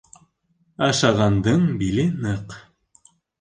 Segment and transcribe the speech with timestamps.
[0.87, 2.57] Ашағандың биле ныҡ.